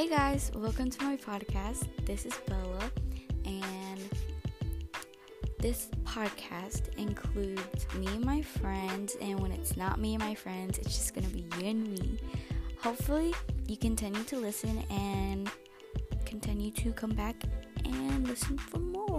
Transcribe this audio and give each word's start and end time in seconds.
Hey 0.00 0.08
guys, 0.08 0.50
welcome 0.54 0.88
to 0.88 1.04
my 1.04 1.18
podcast. 1.18 1.86
This 2.06 2.24
is 2.24 2.32
Bella, 2.48 2.90
and 3.44 4.00
this 5.58 5.90
podcast 6.04 6.96
includes 6.96 7.86
me 7.98 8.06
and 8.06 8.24
my 8.24 8.40
friends. 8.40 9.18
And 9.20 9.38
when 9.38 9.52
it's 9.52 9.76
not 9.76 10.00
me 10.00 10.14
and 10.14 10.24
my 10.24 10.34
friends, 10.34 10.78
it's 10.78 10.96
just 10.96 11.14
gonna 11.14 11.28
be 11.28 11.44
you 11.58 11.66
and 11.66 11.86
me. 11.86 12.18
Hopefully, 12.78 13.34
you 13.66 13.76
continue 13.76 14.24
to 14.24 14.38
listen 14.38 14.82
and 14.88 15.50
continue 16.24 16.70
to 16.70 16.94
come 16.94 17.10
back 17.10 17.36
and 17.84 18.26
listen 18.26 18.56
for 18.56 18.78
more. 18.78 19.09